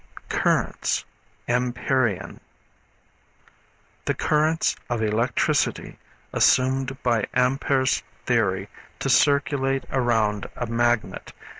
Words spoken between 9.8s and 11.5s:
around a magnet.